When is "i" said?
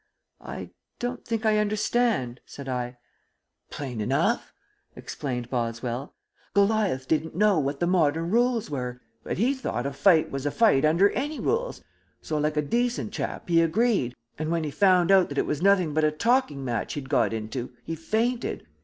0.43-0.71, 1.45-1.59, 2.67-2.97